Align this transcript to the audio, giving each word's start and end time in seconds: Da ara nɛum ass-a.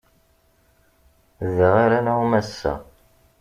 Da 1.55 1.67
ara 1.83 1.99
nɛum 2.05 2.31
ass-a. 2.39 2.73